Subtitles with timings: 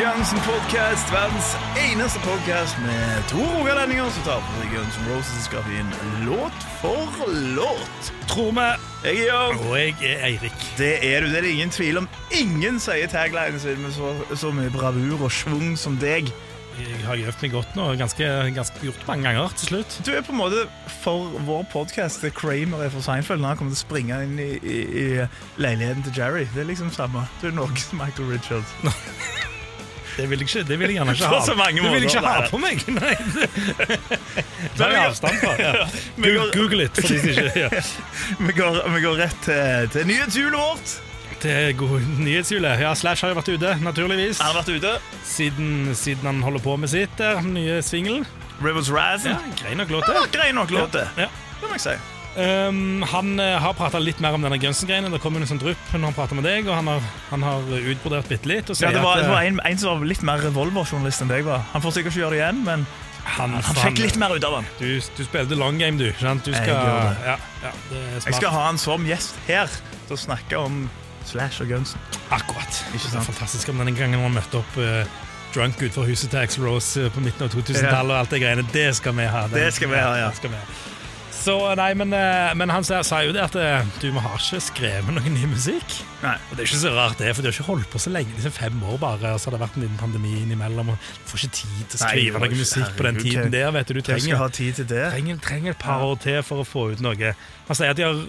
[0.00, 4.96] Til Guns N' Podcast, verdens eneste podcast med to rogalendinger som tar på seg Guns
[4.96, 5.88] N' Roses-grafien
[6.24, 7.26] låt for
[7.56, 8.12] låt.
[8.30, 8.68] Tror vi.
[9.04, 9.58] Jeg er Jørn.
[9.66, 10.62] Og jeg er Eirik.
[10.78, 12.08] Det er du, det er det ingen tvil om.
[12.32, 16.30] Ingen sier taglinen sin med så, så mye bravur og schwung som deg.
[16.80, 19.98] Jeg har øvd meg godt nå, ganske, ganske gjort mange ganger til slutt.
[20.06, 20.64] Du er på en måte
[21.02, 24.48] for vår podcast Kramer er for Seinfeld når han kommer til å springe inn i,
[24.64, 25.06] i, i
[25.60, 26.48] leiligheten til Jerry.
[26.54, 27.26] Det er liksom samme.
[27.42, 28.72] Du er Norges Michael Richards.
[30.16, 31.38] Det vil jeg, ikke, det vil jeg gjerne ikke ha.
[31.46, 32.82] det vil jeg ikke ha på meg.
[33.00, 33.12] Nei,
[34.76, 35.54] det jeg avstand fra.
[35.60, 35.86] Ja.
[36.56, 36.98] Google it.
[36.98, 37.84] For de som ikke, ja.
[38.40, 40.98] Vi går, vi går rett til, til nyhetshjulet vårt.
[41.40, 42.82] Er god nyhetshjulet.
[42.84, 44.42] Ja, Slash har jo vært ute, naturligvis.
[44.44, 44.92] Han har vært ute.
[45.24, 48.26] Siden, siden han holder på med sitt der, nye singelen.
[48.60, 49.24] Rivers Razz.
[49.24, 51.06] Ja, grei nok låt, Det Ja, grei nok låt, det.
[51.16, 51.30] Ja.
[51.60, 52.19] Det må jeg si.
[52.36, 55.10] Um, han uh, har prata litt mer om denne Gunsen-greiene.
[55.10, 57.70] Det kom en sånn drypp når han prater med deg, og han har, han har
[57.80, 58.70] utbrodert bitte litt.
[58.78, 61.32] Ja, det var, at, det eh, var en, en som var litt mer revolverjournalist enn
[61.32, 61.64] deg var.
[61.72, 62.86] Han får sikkert ikke gjøre det igjen, men
[63.24, 64.68] han, han fikk litt mer ut av han.
[64.78, 66.08] Du, du spilte long game, du.
[66.20, 66.46] Sant?
[66.46, 67.16] du skal, jeg.
[67.26, 67.72] Ja, ja.
[68.20, 69.70] Jeg skal ha han som gjest her
[70.06, 70.84] til å snakke om
[71.26, 72.00] Slash og Gunsen.
[72.32, 72.84] Akkurat.
[72.94, 75.02] Det er fantastisk om denne gangen han møtte opp uh,
[75.54, 78.14] drunk utenfor huset til Axl Rose eh, på midten av 2000-tallet.
[78.14, 78.64] og alt Det greiene.
[78.72, 79.42] Det skal vi ha.
[79.50, 80.30] Den- Det skal vi ha, ja.
[81.34, 84.36] Så nei, men, eh, men han sa, sa jo det at eh, du vi har
[84.36, 85.94] ikke skrevet noe ny musikk.
[86.24, 86.34] Nei.
[86.50, 88.34] Og Det er ikke så rart, det, for de har ikke holdt på så lenge.
[88.36, 90.92] Liksom fem år bare, og så har det vært en liten pandemi innimellom.
[90.92, 93.54] og Du får ikke tid til å skrive det var noe musikk på den tiden
[93.54, 93.70] der.
[93.78, 95.06] vet du, du trenger, skal ha tid til det?
[95.14, 97.34] trenger, trenger et par år til for å få ut noe.
[97.70, 98.22] Han sier at de har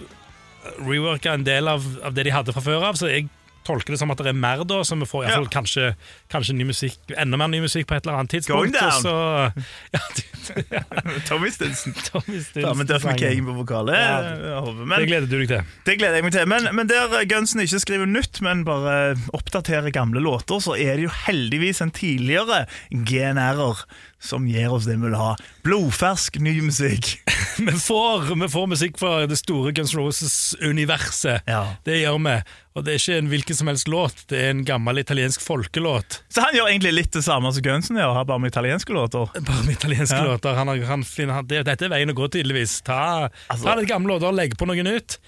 [0.78, 3.28] reworka en del av, av det de hadde fra før av, så jeg
[3.64, 5.52] tolker det som at det er mer da, så vi får i hvert fall Ja.
[5.54, 5.88] kanskje,
[6.32, 8.80] kanskje ny musikk, enda mer ny musikk på et eller annet Going tidspunkt.
[8.80, 8.92] down.
[8.92, 9.62] Og så,
[9.94, 11.94] ja, du, Tommy Stinson.
[12.10, 13.04] Tommy Ja, men Duff.
[13.04, 13.96] McKagan på vokalet.
[13.98, 14.60] Ja.
[14.72, 14.96] Men.
[14.98, 15.62] Det gleder du deg til.
[15.86, 16.48] det gleder jeg meg til.
[16.50, 21.06] Men, men der Gunsen ikke skriver nytt, men bare oppdaterer gamle låter, så er det
[21.08, 23.84] jo heldigvis en tidligere GNR-er
[24.22, 25.32] som gir oss det vi vil ha.
[25.66, 27.18] Blodfersk ny musikk.
[27.62, 31.42] Vi får, vi får musikk fra det store Guns Roses-universet.
[31.46, 31.74] Ja.
[31.84, 32.36] Det gjør vi.
[32.72, 36.22] Og det er ikke en hvilken som helst låt, det er en gammel italiensk folkelåt.
[36.32, 39.28] Så han gjør egentlig litt det samme som Gunsen gjør, bare med italienske låter.
[39.36, 40.24] Bare med italienske Ja.
[40.32, 40.56] låter.
[40.56, 42.78] Han, han finner, han, det, dette er veien å gå, tydeligvis.
[42.88, 45.18] Ta, Altså- ta litt gamle låter, legg på noe nytt.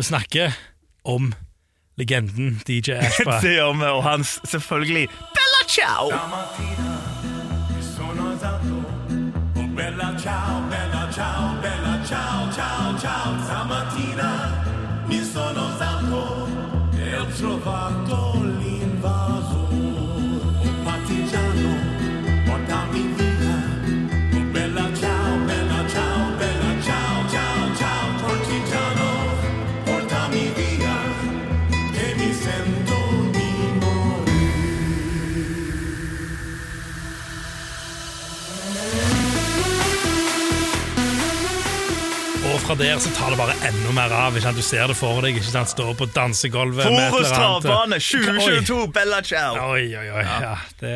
[0.00, 0.56] Vi snakker
[1.04, 1.34] om
[2.00, 3.36] legenden DJ Ashba.
[3.44, 7.15] Det gjør vi, og hans selvfølgelig Bella Ciao!
[42.66, 44.34] Fra der så tar det bare enda mer av.
[44.34, 44.58] Ikke sant?
[44.58, 45.36] Du ser det for deg.
[45.38, 45.70] Ikke sant?
[45.70, 49.54] Står på dansegulvet Forus travbane 2022, Bella Ciao!
[49.70, 50.24] Oi, oi, oi.
[50.26, 50.56] Ja.
[50.80, 50.94] det,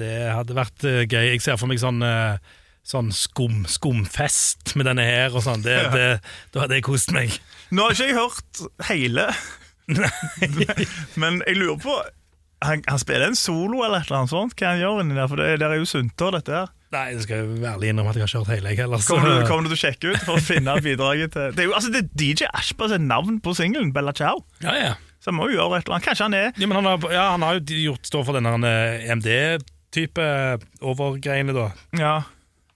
[0.00, 1.28] det hadde vært eh, gøy.
[1.36, 2.40] Jeg ser for meg sånn eh,
[2.84, 5.62] Sånn skum, skumfest med denne her og sånn.
[5.64, 6.08] Det, det,
[6.52, 7.32] da hadde jeg kost meg.
[7.72, 9.28] Nå har ikke jeg hørt hele,
[11.22, 11.94] men jeg lurer på
[12.64, 14.58] han, han spiller en solo eller et eller annet sånt?
[14.58, 15.30] Hva han gjør inni der?
[15.30, 16.74] For det, det er jo sunter, dette her.
[16.94, 19.02] Nei, jeg skal ærlig innrømme at jeg har ikke hørt hele, jeg heller.
[19.02, 21.64] så- Kommer du, kommer du til å sjekke ut for å finne bidraget til Det
[21.64, 24.44] er jo altså, det er DJ Ashba sitt navn på singelen, Bella Ciao.
[24.62, 24.92] Ja, ja.
[25.24, 26.06] Så han må jo gjøre et eller annet.
[26.06, 28.52] Kanskje han er Ja, men han har, ja, han har jo gjort stå for denne
[28.68, 30.26] eh, EMD-type
[30.84, 31.66] overgreiene, da.
[31.98, 32.14] Ja,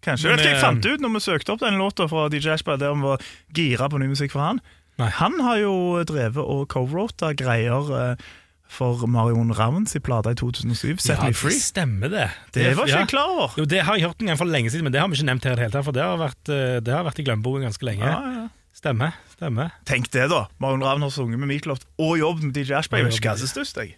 [0.05, 0.31] kanskje.
[0.31, 2.27] Men, vet du hva jeg eh, fant ut når vi søkte opp den låta fra
[2.33, 3.25] DJ Ashba, der vi var
[3.55, 4.61] gira på ny musikk for han?
[4.99, 5.11] Nei.
[5.21, 5.75] Han har jo
[6.09, 8.29] drevet og co-rota greier eh,
[8.69, 11.57] for Marion Ravns i plata i 2007, Set ja, Me det Free.
[11.59, 12.27] stemmer det.
[12.53, 13.01] Det var ikke ja.
[13.03, 13.55] jeg klar over.
[13.59, 15.27] Jo, Det har jeg hørt en gang for lenge siden, men det har vi ikke
[15.31, 15.87] nevnt her i det hele tatt.
[15.89, 18.05] For det har vært, eh, det har vært i glemmeboken ganske lenge.
[18.05, 18.47] Ja, ja.
[18.79, 19.17] Stemmer.
[19.35, 20.45] stemmer Tenk det, da.
[20.63, 23.41] Marion Ravn har sunget med Meatloaf og jobbet med DJ Ashby Jeg vet ikke hva
[23.41, 23.97] som er størst, jeg.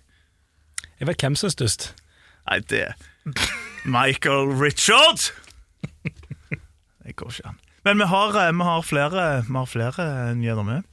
[1.01, 1.91] Jeg vet hvem som er størst.
[2.49, 2.87] Nei, det
[3.85, 5.33] Michael Richard!
[7.05, 7.59] Det går ikke an.
[7.85, 10.05] Men vi har, eh, vi har flere, vi har flere
[10.37, 10.85] nyheter med.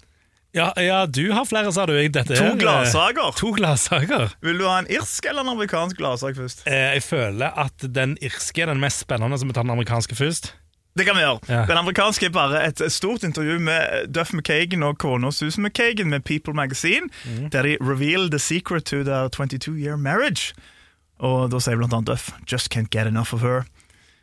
[0.55, 1.93] Ja, ja, du har flere, sa du.
[1.97, 3.33] Jeg, dette To eh, gladsaker.
[3.37, 4.31] To gladsaker.
[4.41, 6.63] Vil du ha en irsk eller en amerikansk gladsak først?
[6.69, 10.17] Eh, jeg føler at den irske er den mest spennende, så vi tar den amerikanske
[10.17, 10.53] først.
[10.97, 11.39] Det kan vi gjøre.
[11.49, 11.65] Ja.
[11.69, 16.25] Den amerikanske er bare et stort intervju med Duff McKagan og kona Susan McKagan med
[16.25, 17.49] People Magazine, mm.
[17.53, 20.53] der de reveal the secret to their 22 year marriage.
[21.19, 23.65] Og da sier blant annet Duff 'Just can't get enough of her'.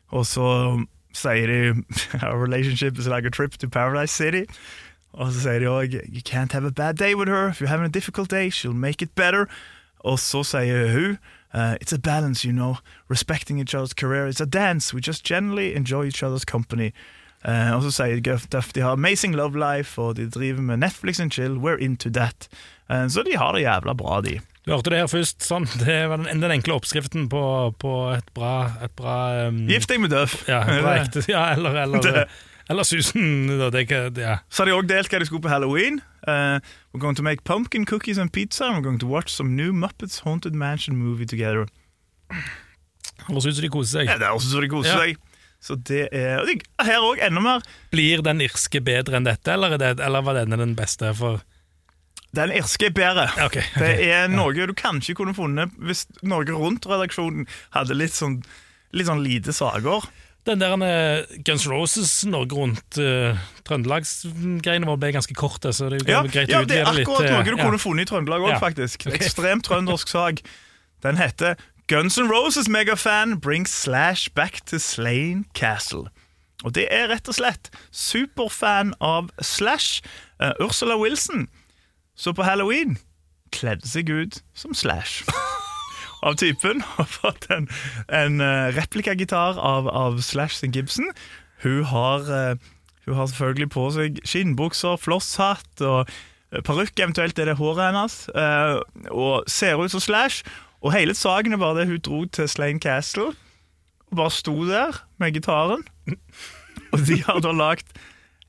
[0.08, 0.82] Og så
[1.14, 1.74] sier de
[2.22, 4.46] 'Our relationship is like a trip to Paradise City'.
[5.14, 7.48] Og så sier de òg 'You can't have a bad day with her.
[7.48, 9.46] If you're having a difficult day, she'll make it better'.
[10.00, 11.18] Og så sier hun
[11.54, 12.76] uh, It's a balance, you know.
[13.10, 14.26] Respecting each other's career.
[14.26, 14.94] It's a dance.
[14.94, 16.92] We just generally enjoy each other's company.
[17.48, 20.76] Uh, og så sier Guff Duff de har amazing love life, og de driver med
[20.76, 21.56] Netflix and chill.
[21.56, 22.48] We're into that.
[22.90, 24.40] Uh, så de har det jævla bra, de.
[24.66, 25.44] Du hørte det her først.
[25.44, 25.68] Sånn.
[25.84, 27.44] Det var den, den enkle oppskriften på,
[27.78, 30.38] på et bra, et bra um, Gift deg med Duff.
[30.48, 30.62] Ja,
[31.28, 32.24] ja, eller, eller,
[32.70, 33.46] eller Susan.
[33.58, 34.38] da, Det, ja.
[34.48, 36.00] Så har de òg delt hva de skulle på halloween.
[36.26, 36.58] Uh,
[36.92, 39.72] we're going to make pumpkin cookies and pizza, and we're going to watch some new
[39.72, 41.66] Muppets Haunted Mansion movie together.
[43.28, 44.08] Høres ut som de koser seg.
[44.10, 45.00] Ja, det er også så de koser Ja.
[45.04, 45.16] seg.
[45.64, 46.44] Så det er
[46.84, 47.62] Her òg enda mer.
[47.92, 51.14] Blir den irske bedre enn dette, eller, er det, eller var denne den beste?
[51.16, 51.40] for...
[52.34, 53.28] Den irske er bedre.
[53.46, 53.78] Okay, ok, ok.
[53.80, 57.46] Det er noe du kanskje kunne funnet hvis Norge Rundt-redaksjonen
[57.76, 58.40] hadde litt sånn,
[58.92, 60.04] litt sånn lite saker.
[60.44, 66.02] Den der eh, Guns Roses Norge Rundt uh, Trøndelagsgreiene våre ble ganske korte, så det
[66.02, 67.62] er Ja, greit ja å det er akkurat eh, noe du ja.
[67.64, 68.58] kunne funnet i Trøndelag òg, Ja.
[68.60, 69.06] faktisk.
[69.08, 70.42] En Ekstremt trøndersk sak.
[71.04, 71.56] Den heter
[71.88, 76.08] Guns N' Roses megafan brings Slash back to Slane Castle.
[76.64, 80.02] Og det er rett og slett superfan av Slash,
[80.40, 81.48] uh, Ursula Wilson,
[82.16, 82.98] så på halloween
[83.52, 85.24] kledde seg ut som Slash.
[86.24, 87.68] av typen har fått en,
[88.08, 91.12] en uh, replikagitar av, av Slash sin Gibson.
[91.64, 92.56] Hun har, eh,
[93.06, 98.18] hun har selvfølgelig på seg skinnbukser, flosshatt og uh, parykk, eventuelt er det håret hennes,
[98.36, 100.44] eh, og ser ut som Slash.
[100.84, 103.32] Og hele saken er bare det hun dro til Slane Castle
[104.10, 105.86] og bare sto der med gitaren.
[106.92, 107.88] Og de har da lagd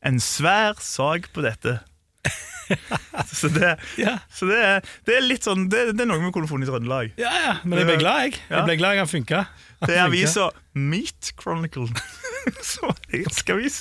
[0.05, 1.79] en svær sak på dette.
[3.35, 4.15] Så det, Ja.
[4.33, 7.11] så det, er, det er litt sånn det, det er noe med kolofon i Trøndelag.
[7.21, 8.39] Ja, ja, men jeg ble glad, jeg.
[8.49, 8.55] Ja.
[8.57, 9.41] Jeg ble glad jeg funka.
[9.85, 11.85] Det er avisa Meat Chronicle.
[12.65, 13.77] Som er irsk avis.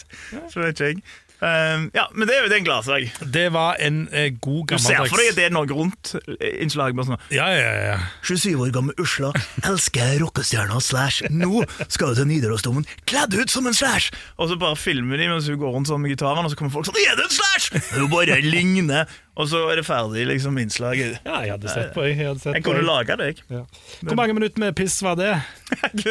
[0.52, 1.00] Så vet ikke jeg.
[1.44, 3.18] Um, ja, men det er jo det er en gladsak.
[3.34, 6.14] Det var en eh, god Du ser for deg at det er noe rundt,
[6.62, 6.96] innslaget.
[6.96, 7.96] bare sånn Ja, ja, ja.
[8.24, 9.32] 27 år gammel Usla
[9.68, 11.26] elsker rockestjerna Slash.
[11.34, 14.08] Nå skal hun til Nidarosdomen kledd ut som en Slash!
[14.38, 16.72] Og så bare filmer de mens hun går rundt sånn med gitaren, og så kommer
[16.78, 17.68] folk sånn Er det en Slash?!
[17.98, 19.04] Hun bare ligner!
[19.34, 21.16] Og så er det ferdig, liksom, innslaget.
[21.26, 22.04] ja jeg hadde sett på.
[22.06, 22.86] Jeg, jeg, hadde sett Jeg på, kunne jeg.
[22.86, 23.46] laga det, jeg.
[23.50, 23.62] Ja.
[24.06, 25.32] Hvor mange minutter med piss var det?
[26.04, 26.10] Du,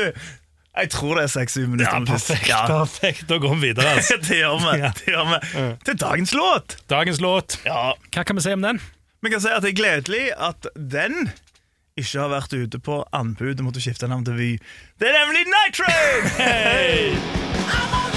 [0.73, 1.99] Jeg tror det er seks-syv minutter.
[1.99, 2.47] Ja, perfekt.
[2.49, 2.63] Ja.
[2.65, 3.27] perfekt.
[3.29, 3.91] Da går vi videre.
[3.93, 4.17] Altså.
[4.27, 4.73] det gjør vi.
[4.81, 4.89] Ja.
[4.97, 5.65] Det gjør vi.
[5.85, 6.77] Til dagens låt.
[6.89, 7.59] Dagens låt.
[7.65, 8.81] Ja, Hva kan vi si om den?
[9.23, 11.29] Vi kan si at det er gledelig at den
[11.93, 14.49] ikke har vært ute på anbud og måtte skifte navn til Vy.
[14.99, 16.33] Det er nemlig Night Train!
[16.41, 18.12] Hey!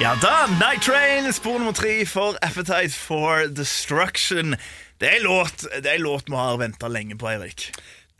[0.00, 4.54] Ja da, Night Train, spor nummer tre for Appetite for Destruction.
[5.00, 7.66] Det er en låt, det er låt vi har venta lenge på, Eirik.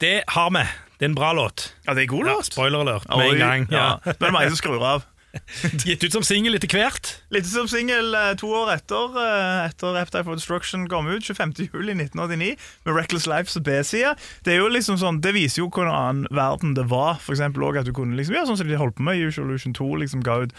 [0.00, 0.64] Det har vi.
[0.98, 1.70] Det er en bra låt.
[1.86, 2.50] Ja, det er en god Ja, låt.
[2.52, 3.66] spoiler alert med Oi, en gang.
[3.72, 3.86] Ja.
[4.04, 4.12] Ja.
[4.12, 5.06] Det er mange som skrur av.
[5.86, 7.12] Gitt ut som singel etter hvert.
[7.32, 11.54] Litt som singel eh, to år etter eh, Etter Appetite for Destruction kom ut, 25.
[11.70, 14.16] juli 1989, med Reckless Life som B-side.
[14.44, 17.20] Det er jo liksom sånn, det viser jo hvordan annen verden det var.
[17.24, 19.48] For eksempel også at du kunne liksom, ja, sånn som de holdt på med Usual
[19.48, 20.56] Illusion 2, liksom ga ut,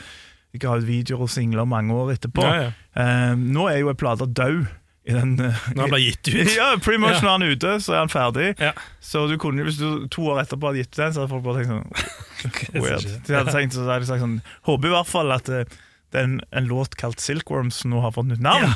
[0.60, 2.43] ga ut videoer og singler mange år etterpå.
[2.43, 2.72] Ja, ja.
[3.00, 4.67] Eh, nå er jo en plate død.
[5.10, 6.50] I den, eh, Når han ble gitt ut.
[6.60, 7.22] Ja, pretty much Ja.
[7.25, 8.50] når han er ute, så er han ferdig.
[8.62, 8.72] Ja.
[9.01, 11.43] Så du kunne, hvis du to år etterpå hadde gitt ut den, så hadde folk
[11.48, 13.08] bare tenkt sånn Weird.
[13.25, 14.36] De hadde tenkt, så hadde de sagt sånn
[14.70, 15.65] Håper i hvert fall at eh,
[16.12, 18.75] det er en, en låt kalt Silkworms nå har fått nytt navn.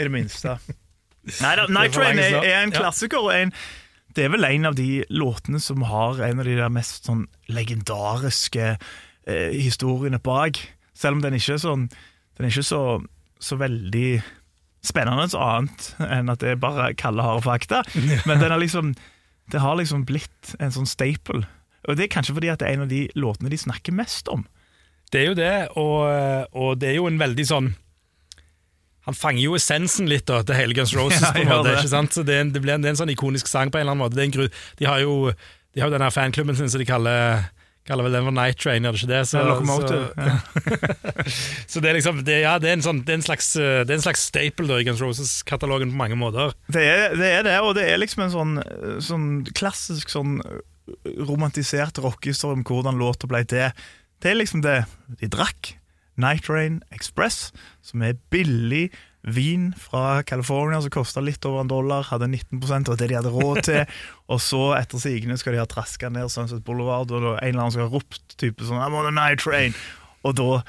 [0.00, 0.56] I det minste.
[1.42, 3.20] Nei da, Night Train er, er en klassiker.
[3.20, 3.52] Og en,
[4.16, 7.26] det er vel en av de låtene som har en av de der mest sånn
[7.52, 10.58] legendariske eh, historiene bak.
[11.00, 11.86] Selv om den ikke er sånn
[12.36, 12.82] Den er ikke så,
[13.40, 14.20] så veldig
[14.84, 17.82] spennende annet enn at det er bare kalde, harde fakta.
[18.28, 18.94] Men den har liksom,
[19.52, 21.42] det har liksom blitt en sånn staple.
[21.84, 24.30] Og det er kanskje fordi at det er en av de låtene de snakker mest
[24.32, 24.46] om.
[25.12, 26.00] Det er jo det, og,
[26.56, 27.72] og det er jo en veldig sånn
[29.08, 31.20] Han fanger jo essensen litt da, til hele Guns Roses.
[31.26, 32.16] Ja, på en måte, ikke sant?
[32.16, 33.84] Så det, er en, det, blir en, det er en sånn ikonisk sang på en
[33.84, 34.48] eller annen måte.
[34.80, 35.32] De har jo
[35.74, 37.44] de har jo denne fanklubben sin som de kaller
[37.88, 39.20] Kaller vel den for Night Train, gjør det ikke det?
[39.30, 40.00] Så, Ja, Så,
[41.72, 43.80] så det er liksom det, Ja, det er en, sånn, det er en slags, eh,
[43.88, 46.52] det en slags staple da, i Guns Roses-katalogen på mange måter.
[46.68, 48.54] Det er, det er det, og det er liksom en sånn,
[49.02, 50.38] sånn klassisk sånn
[51.26, 53.70] romantisert rockehistorie om hvordan låta ble til.
[54.20, 54.82] Det er liksom det
[55.20, 55.74] de drakk.
[56.20, 57.48] Night Rain Express,
[57.80, 58.90] som er billig
[59.22, 63.32] vin fra California som kosta litt over en dollar, hadde 19 av det de hadde
[63.34, 63.96] råd til.
[64.32, 67.74] og så, etter sigende, skal de ha traska ned Sunset Boulevard, og en eller annen
[67.74, 69.76] skal ha ropt type sånn I'm on a night train!
[70.24, 70.62] Og da,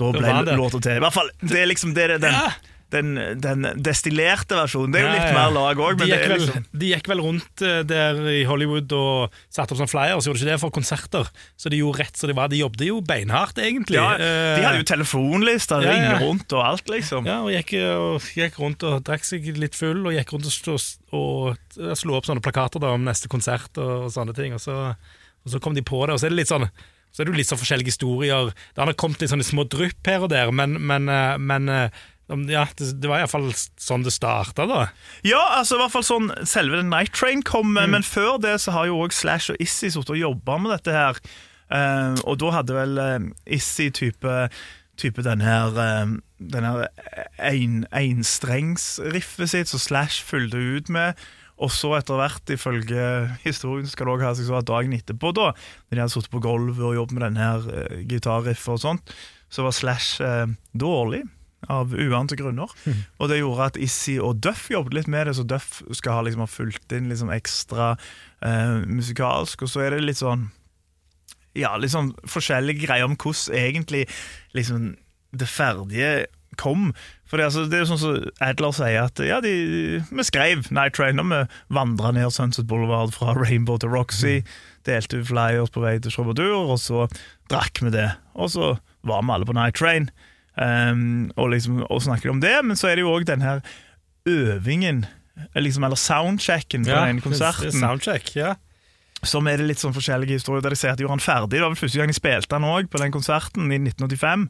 [0.00, 0.98] da ble låta til.
[0.98, 2.48] I hvert fall, det er liksom det, det den, Ja.
[2.92, 4.92] Den, den destillerte versjonen.
[4.94, 8.20] Det er jo litt mer lag òg, De liksom de gikk vel rundt eh, der
[8.30, 11.30] i Hollywood og satte opp sånn flyers, gjorde de ikke det, for konserter.
[11.56, 12.52] Så de gjorde rett så de var.
[12.52, 13.98] De jobbet jo beinhardt, egentlig.
[13.98, 17.26] ja, Eh, De hadde jo telefonlister, Ja, ringer rundt og alt, liksom.
[17.26, 20.54] Ja, og gikk, og gikk rundt og drakk seg litt full, og gikk rundt og,
[20.54, 20.78] slo,
[21.14, 24.54] og slo opp sånne plakater da, om neste konsert og, sånne ting.
[24.54, 26.68] Og så, og så kom de på det, og så er det litt sånn
[27.14, 28.48] så er det jo litt sånn forskjellige historier.
[28.74, 32.00] Det har kommet litt sånne små drypp her og der, men, men, eh, men eh,
[32.48, 34.84] ja, det, det var iallfall sånn det starta, da.
[35.26, 38.72] Ja, altså i hvert fall sånn selve The Night Train kom, men før det så
[38.72, 41.20] har jo også Slash og Issy sittet og jobba med dette her.
[41.68, 44.34] Uh, og da hadde vel uh, Issy type
[45.00, 46.84] Type den her uh, Den her
[47.42, 51.18] ein- enstrengsriffet sitt som Slash fulgte ut med.
[51.58, 53.04] Og så etter hvert, ifølge
[53.44, 56.32] historien, skal det også ha seg sånn at dagen etterpå, da når de hadde sittet
[56.34, 59.12] på gulvet og jobbet med denne her gitarriffet og sånt,
[59.54, 61.20] så var Slash eh, dårlig.
[61.72, 62.70] Av uante grunner.
[63.18, 66.26] Og det gjorde at Issy og Duff jobbet litt med det, så Duff skal ha,
[66.26, 67.94] liksom, ha fulgt inn liksom, ekstra
[68.44, 69.64] eh, musikalsk.
[69.64, 70.50] Og så er det litt sånn
[71.54, 74.08] Ja, litt sånn forskjellige greier om hvordan egentlig
[74.58, 74.96] liksom,
[75.34, 76.26] det ferdige
[76.58, 76.92] kom.
[77.26, 79.54] For det, altså, det er jo sånn som Adler sier, at ja, de,
[80.06, 81.40] vi skrev Night Train og vi
[81.74, 84.36] vandra ned Sunset Boulevard fra Rainbow til Roxy.
[84.86, 87.06] Delte flyers på vei til Troubadour, og så
[87.50, 88.10] drakk vi det.
[88.38, 88.74] Og så
[89.06, 90.10] var vi alle på Night Train.
[90.54, 93.62] Um, og, liksom, og snakker om det, men så er det jo òg den her
[94.30, 95.04] øvingen,
[95.58, 98.54] liksom, eller soundchecken på den konserten, Soundcheck, ja.
[99.26, 101.56] som er det litt sånn forskjellige historier der de ser at de gjorde han ferdig.
[101.56, 104.46] Det var vel første gang de spilte han òg, på den konserten i 1985.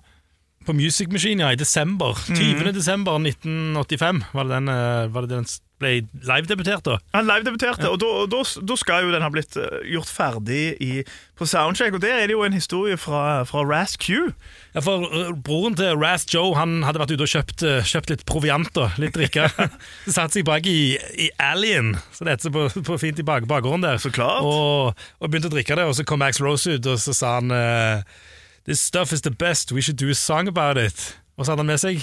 [0.64, 2.16] På Music Machine, ja, i desember.
[2.28, 2.36] Mhm.
[2.40, 2.72] 20.
[2.72, 5.46] desember 1985 var det den, eh, var det den
[5.82, 5.90] ble
[6.22, 6.98] live-debutert, da.
[7.12, 11.02] Han live-debuterte, og da- da da skal jo den ha blitt eh, gjort ferdig i,
[11.36, 11.92] på soundcheck.
[11.94, 14.30] Og der er det jo en historie fra, fra Ras Q.
[14.74, 18.24] Ja, for uh, Broren til Raz Joe han hadde vært ute og kjøpt, kjøpt litt
[18.24, 19.48] proviant, da, litt drikke.
[20.06, 23.82] Satt seg bak i, i Alien, så det heter på, på fint i bak, bakgården
[23.82, 23.98] der.
[23.98, 24.46] Så klart.
[24.46, 27.34] Og, og begynte å drikke det, og så kom Max Rose ut, og så sa
[27.40, 28.06] han uh,
[28.66, 31.18] This stuff is the best, we should do a song about it.
[31.36, 32.00] Og så hadde han med seg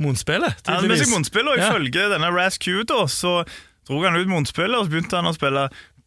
[0.00, 1.68] munnspillet, Han hadde med seg Monspillet, og Ja.
[1.70, 3.44] ifølge denne Ras Q da, så
[3.88, 5.66] dro han ut munnspillet, og så begynte han å spille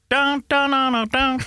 [0.10, 1.40] dun, dun, dun.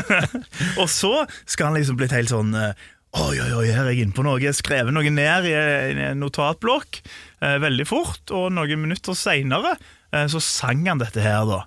[0.80, 2.72] Og så skal han liksom blitt helt sånn eh,
[3.16, 4.36] Oi, oi, oi, her er jeg inne på noe.
[4.42, 6.98] Jeg skrev noe ned i en notatblokk
[7.40, 9.74] eh, veldig fort, og noen minutter seinere
[10.12, 11.62] eh, så sang han dette her, da.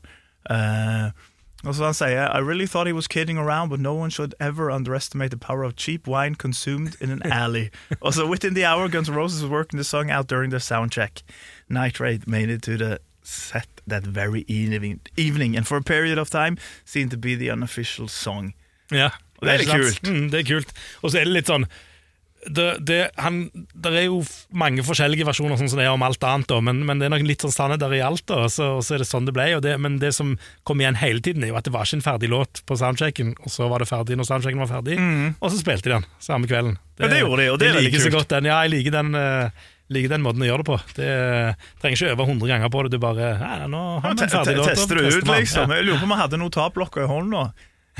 [0.53, 1.07] Eh,
[1.65, 4.33] og så han sier I really thought he was kidding around, but no one should
[4.39, 7.69] ever underestimate the power of cheap wine consumed in an alley.
[8.01, 11.21] also, within the hour, Guns N' Roses was working the song out during their soundcheck.
[11.67, 16.17] Night Raid made it to the set that very evening, evening and for a period
[16.17, 18.53] of time seemed to be the unofficial song.
[18.91, 19.09] Ja,
[19.41, 20.03] det er det er kult.
[20.07, 20.73] Mm, det er kult.
[21.03, 21.65] Og så er det litt sånn
[22.47, 23.41] det, det, han,
[23.73, 24.21] det er jo
[24.55, 27.13] mange forskjellige versjoner sånn som det er om alt annet, da, men, men det er
[27.13, 28.23] nok litt sånn sannheder i alt.
[28.31, 29.49] da, og så, og så er det sånn det ble.
[29.63, 30.35] Det, men det som
[30.67, 33.33] kom igjen hele tiden, er jo at det var ikke en ferdig låt på soundchecken,
[33.43, 34.99] og så var det ferdig når soundchecken var ferdig,
[35.35, 36.79] og så spilte de den samme kvelden.
[36.95, 38.61] Det, Ja, det gjorde de, og det er jeg veldig liker så godt den, Ja,
[38.63, 40.77] jeg liker den, uh, liker den måten å gjøre det på.
[40.97, 41.09] Det
[41.81, 44.55] trenger ikke øve 100 ganger på det, du bare ja, nå har vi en ferdig
[44.59, 44.71] låt.
[44.73, 45.71] Tester det ut, liksom.
[45.71, 45.79] Ja.
[45.79, 47.43] Jeg lurer på om vi hadde notatblokka i hånda.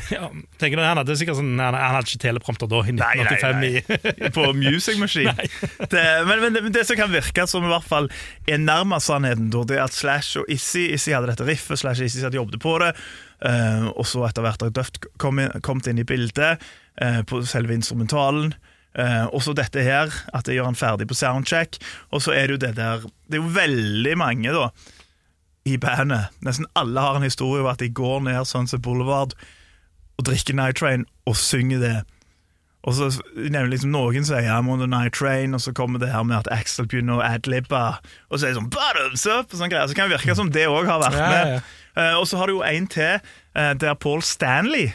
[0.15, 0.29] Ja,
[0.61, 3.35] tenker du, han hadde sikkert sånn, han, han hadde ikke teleprompter da, i Nei, nei,
[3.35, 4.19] 1985.
[4.19, 4.31] nei.
[4.37, 5.35] på Music Machine.
[5.93, 8.09] det, men, men det, det som kan virke som i hvert fall
[8.49, 12.03] er nærmest sannheten, da, det er at Slash og Issy Issy hadde dette riffet, Slash
[12.03, 12.93] og Issy hadde jobbet på det,
[13.45, 16.59] uh, og så etter hvert har Duft kom kommet inn i bildet
[17.01, 18.53] uh, på selve instrumentalen.
[18.97, 21.77] Uh, og så dette her, at det gjør han ferdig på soundcheck.
[22.15, 24.95] Og så er det jo det der Det er jo veldig mange, da,
[25.69, 26.33] i bandet.
[26.45, 29.35] Nesten alle har en historie om at de går ned Sunset Boulevard
[30.19, 31.97] og drikke Night Train og synge det.
[32.88, 36.11] Og så nevner liksom Noen sier I'm on the night train, og så kommer det
[36.13, 37.81] her med at Axel begynner å adlibbe.
[38.29, 39.51] Og så er det sånn Bottoms up!
[39.51, 39.89] Og sånn greier.
[39.91, 41.53] Så kan det virke som det òg har vært med.
[41.55, 41.59] ja.
[41.99, 43.19] Eh, og så har du jo en til,
[43.57, 44.91] uh, der Paul Stanley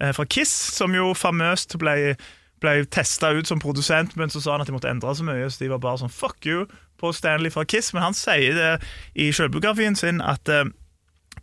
[0.00, 2.14] uh, fra Kiss, som jo famøst ble,
[2.62, 5.50] ble testa ut som produsent, men så sa han at de måtte endre så mye,
[5.50, 6.64] så de var bare sånn fuck you,
[7.02, 7.92] Paul Stanley fra Kiss.
[7.92, 8.70] Men han sier det
[9.18, 10.48] i sjølbiografien sin at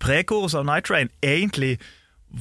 [0.02, 1.76] prekoret av Night Train egentlig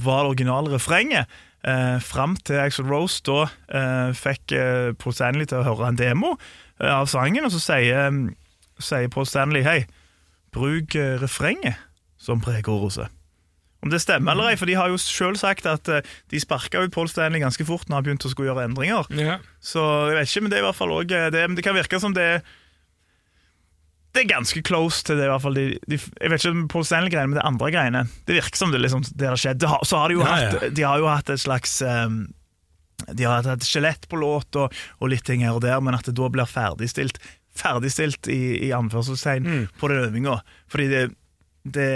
[0.03, 1.27] var det originale refrenget.
[1.65, 5.97] eh, fram til Axel Rose da eh, fikk eh, Paul Stanley til å høre en
[5.97, 6.35] demo
[6.79, 8.35] eh, av sangen, og så sier, mm,
[8.77, 9.79] sier Paul Stanley hei,
[10.53, 11.79] bruk eh, refrenget
[12.21, 13.09] som prekoruset.
[13.85, 16.81] Om det stemmer eller ei, for de har jo sjøl sagt at eh, de sparka
[16.85, 19.09] ut Paul Stanley ganske fort når han begynte å skulle gjøre endringer.
[19.17, 19.39] Ja.
[19.61, 21.99] Så jeg vet ikke, men det er i hvert fall også, det, det kan virke
[22.01, 22.29] som det
[24.15, 25.25] det er ganske close til det.
[25.27, 28.01] i hvert fall de, de, Jeg vet ikke om Paul Stanley-greiene, men det andre greiene
[28.25, 29.59] Det virker som det liksom det har skjedd.
[29.61, 30.69] Det har, så har de jo Ja, hatt ja.
[30.79, 32.21] De har jo hatt et slags um,
[33.11, 35.97] De har hatt et skjelett på låt og, og litt ting her og der, men
[35.97, 37.19] at det da blir ferdigstilt
[37.55, 39.67] Ferdigstilt i, i anførselstegn Mm.
[39.79, 40.39] på den øvinga.
[40.71, 41.03] Fordi det,
[41.63, 41.89] det,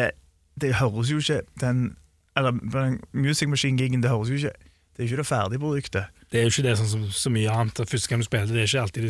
[0.59, 1.95] det høres jo ikke Den
[2.38, 4.53] Eller den Music Machine-gigen, det høres jo ikke
[4.95, 6.07] Det er ikke det ferdige produktet.
[6.31, 7.79] Det er jo ikke det sånn som så mye annet.
[7.89, 9.05] Første gang du spiller, det er ikke alltid,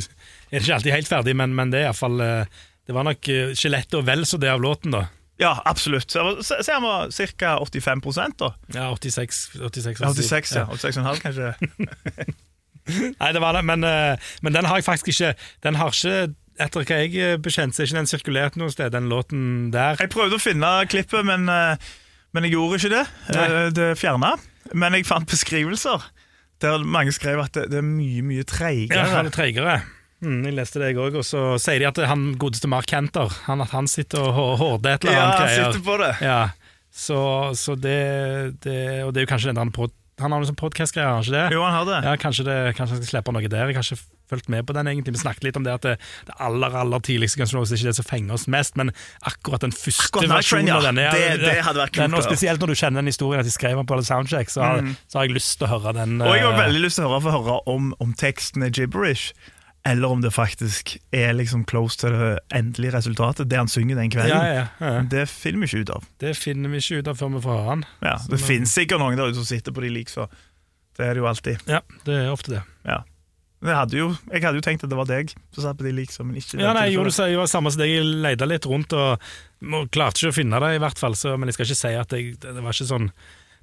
[0.53, 2.21] er ikke alltid helt ferdig, men, men det er iallfall
[2.89, 5.03] Det var nok eh, skjelettet og vel så det av låten, da.
[5.39, 6.10] Ja, absolutt.
[6.12, 7.51] Så så var ca.
[7.63, 8.50] 85% da.
[8.75, 10.65] Ja, 86, 86, Ja, 86, ja.
[10.74, 11.53] 86,5 kanskje.
[13.22, 16.34] Nei, det var det, men, eh, men den har jeg faktisk ikke Den har ikke,
[16.60, 20.00] etter hva jeg er bekjent, så er ikke den sirkulert noe sted, den låten der.
[20.01, 21.77] Jeg prøvde å finne klippet, men, eh,
[22.34, 23.05] men jeg gjorde ikke det.
[23.38, 23.46] Nei.
[23.46, 24.34] Eh, Det fjerna.
[24.74, 26.03] Men jeg fant beskrivelser
[26.60, 29.05] der mange skrev at det, det er mye, mye treigere.
[29.08, 29.77] Ja, det er treigere.
[30.21, 31.15] Mm, jeg leste det, jeg òg.
[31.21, 34.97] Og så sier de at han godeste Mark Kenter Han, At han sitter og hårder
[34.97, 36.11] et eller Ja, annet Ja, han sitter på det.
[36.25, 36.41] Ja,
[36.91, 37.19] så,
[37.55, 37.95] så det,
[38.65, 41.19] det Og det er jo kanskje den der pod, Han har noen sånn podkast-greier, har
[41.21, 41.43] han ikke det?
[41.55, 41.99] Jo, han har det.
[42.09, 43.69] Ja, kanskje, det, kanskje han skal slippe noe der.
[43.71, 45.13] Jeg har ikke fulgt med på den egentlig.
[45.15, 45.93] Vi snakket litt om det at det,
[46.27, 48.91] det aller aller tidligste Guns N' Roses ikke det som fenger oss mest, men
[49.25, 51.05] akkurat den første Akkurat versjonen av denne.
[51.15, 52.25] Det- det hadde vært kult den, å.
[52.27, 55.21] Spesielt når du kjenner den historien at de skrev den på soundcheck, så, har, så
[55.21, 56.19] har jeg lyst til å høre den.
[56.21, 58.75] Og jeg har eh, veldig lyst til å høre, få høre om, om teksten er
[58.75, 59.31] gibberish,
[59.88, 64.12] eller om det faktisk er liksom close til det endelige resultatet, det han synger den
[64.12, 64.36] kvelden.
[64.36, 65.03] ja, ja, ja.
[65.09, 66.09] Det finner vi ikke ut av.
[66.19, 67.86] Det finner vi ikke ut av før vi får høre han.
[68.03, 70.27] Ja, det finnes sikkert noen der ute som sitter på de lik, så
[71.00, 71.63] det er det jo alltid.
[71.71, 72.65] Ja, det er ofte det.
[72.88, 73.03] Ja.
[73.59, 75.91] Jeg hadde, jo, jeg hadde jo tenkt at det var deg som satt på de
[75.91, 77.91] lik, men ikke Ja, nei, gjorde det, var samme som deg.
[77.91, 79.19] Jeg leita litt rundt og
[79.59, 81.15] og klarte ikke å finne det, i hvert fall.
[81.19, 83.09] Så, men jeg skal ikke si at jeg, det var ikke sånn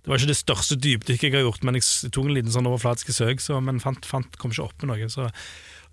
[0.07, 2.69] det var ikke det største dypdykket jeg har gjort, men jeg tok en liten sånn
[2.71, 5.09] overflatiske søk, så, men fant, fant, kom ikke opp med noe.
[5.11, 5.25] Så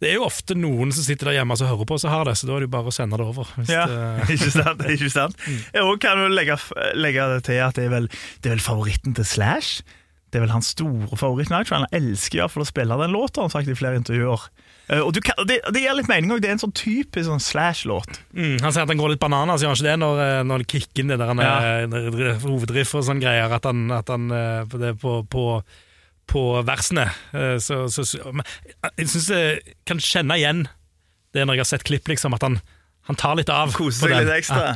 [0.03, 2.35] det er jo ofte noen som sitter der hjemme og hører på, og har det,
[2.39, 3.49] så da er det jo bare å sende det over.
[3.71, 4.85] Ja, det, ikke sant?
[4.93, 5.43] ikke sant?
[5.47, 6.59] Jeg også kan jo legge,
[6.99, 8.09] legge det til at det er, vel,
[8.43, 9.81] det er vel favoritten til Slash.
[10.33, 11.51] Det er vel hans store favoritt.
[11.53, 14.47] Han elsker i hvert fall å spille den låta, han sagt i flere intervjuer.
[14.89, 17.29] Eh, og du kan, det, det gir litt mening òg, det er en sånn typisk
[17.29, 18.17] sånn Slash-låt.
[18.33, 20.65] mm, han sier at han går litt bananas, gjør han ikke det, når, eh, når
[20.73, 21.53] inn det der han Ja.
[21.85, 25.45] er hovedriff og sånne greier, at han, at han eh, det, på, på,
[26.29, 27.09] på versene.
[27.33, 28.21] Eh, Så, så, så
[28.97, 30.63] jeg syns jeg kan kjenne igjen
[31.33, 32.59] det når jeg har sett klipp, liksom, at han,
[33.09, 33.73] han tar litt av.
[33.73, 34.75] Koser seg litt ekstra.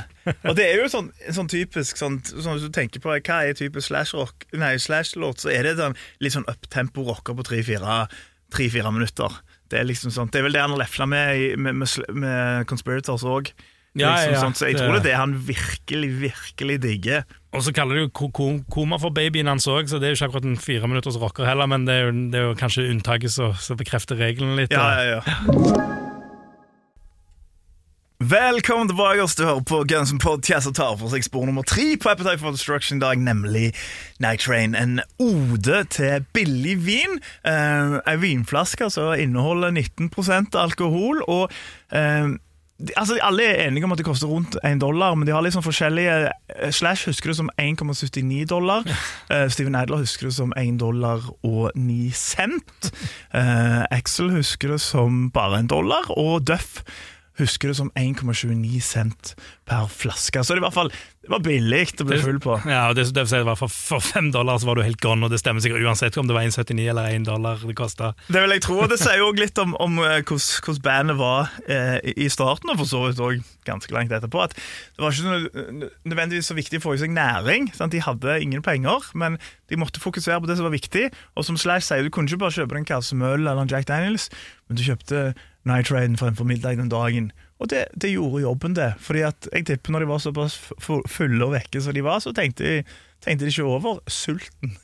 [0.50, 3.54] og det er jo sånn, sånn typisk sånn, sånn Hvis du tenker på hva er
[3.56, 9.38] typisk Slash-rock Nei, Slash-låt, så er det den, litt sånn uptempo rocker på tre-fire minutter.
[9.70, 12.68] Det er liksom sånn, det er vel det han har lefla med, med, med, med
[12.70, 13.54] Conspirators òg.
[13.98, 17.24] Ja, liksom ja, sånn, så jeg tror det er det han virkelig, virkelig digger.
[17.58, 20.14] Og så kaller de jo ko- ko- koma for babyen hans òg, så det er
[20.14, 22.58] jo ikke akkurat en fire minutters rocker heller, men det er jo, det er jo
[22.60, 24.70] kanskje unntaket som bekrefter regelen litt.
[24.76, 25.88] Ja, ja, ja.
[28.18, 31.46] Velkommen tilbake oss til å høre på Guns N' Podcast og tar for seg spor
[31.46, 33.68] nummer tre på Appetite for Destruction i dag, nemlig
[34.24, 34.74] Night Train.
[34.74, 37.20] En ode til billig vin.
[37.46, 41.22] Uh, en vinflaske som inneholder 19% alkohol.
[41.30, 41.54] og
[41.94, 42.34] eh,
[42.98, 45.64] Altså, Alle er enige om at det koster rundt 1 dollar, men de har liksom
[45.66, 48.86] forskjellige eh, Slash husker det som 1,79 dollar.
[49.34, 52.92] Uh, Steven Adler husker det som 1 dollar og 9 cent.
[53.34, 56.84] Uh, Axel husker det som bare en dollar, og Duff
[57.40, 59.36] husker det som 1,29 cent
[59.68, 60.42] per flaske.
[60.48, 60.90] Så det, fall,
[61.24, 62.56] det var billig å bli full på.
[62.72, 65.34] Ja, det, det vil si, det for, fem dollar så var du helt gone, og
[65.34, 68.14] det stemmer sikkert uansett om det var 1,79 eller 1 dollar det kosta.
[68.32, 71.52] Det vil jeg tro, og det sier jo litt om, om eh, hvordan, bandet var
[71.68, 74.46] eh, i- i starten, og for så vidt òg ganske langt etterpå.
[74.48, 77.68] At det var ikke nødvendigvis så viktig å få i seg næring.
[77.76, 77.92] Sant?
[77.92, 79.36] De hadde ingen penger, men
[79.68, 81.10] de måtte fokusere på det som var viktig.
[81.36, 83.88] Og som Slash sier, du kunne ikke bare kjøpe en kasse møll eller en Jack
[83.92, 84.30] Daniels,
[84.70, 85.34] men du kjøpte
[85.68, 87.32] Night Train fremfor middag den dagen.
[87.58, 88.92] Og det, det gjorde jobben, det.
[89.02, 90.58] Fordi at jeg tipper når de var såpass
[91.10, 94.78] fulle og vekke som de var, så tenkte de, tenkte de ikke over sulten.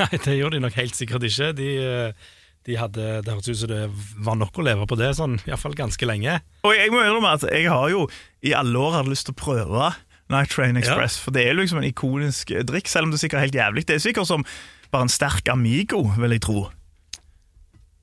[0.00, 1.52] Nei, det gjorde de nok helt sikkert ikke.
[1.58, 2.32] De, eh,
[2.66, 3.82] de hadde, det hørtes ut som det
[4.26, 6.40] var nok å leve på det, sånn iallfall ganske lenge.
[6.66, 8.06] Og jeg må innrømme at jeg har jo
[8.46, 9.90] i alle år hatt lyst til å prøve
[10.32, 13.26] Night Train Express, for det er liksom en ikonisk eh, drikk, selv om det er
[13.26, 13.86] sikkert helt jævlig.
[13.86, 14.46] Det er sikkert som
[14.90, 16.66] bare en sterk Amigo, vil jeg tro.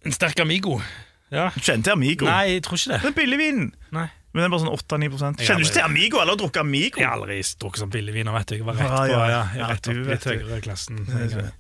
[0.04, 0.80] En sterk Amigo.
[1.34, 1.48] Ja.
[1.58, 2.28] Kjente Amigo.
[2.30, 3.00] Nei, jeg tror ikke det.
[3.08, 3.72] Den billigvinen.
[3.96, 4.10] Nei.
[4.34, 6.98] Men det er bare sånn 8-9 Kjenner du ikke til Amigo eller har drukket Amigo?
[6.98, 8.56] Jeg har aldri drukket sånn billigviner, vet du.
[8.58, 9.68] Jeg var rett på ja, ja, ja.
[9.68, 11.04] er rett opp litt høyere klassen.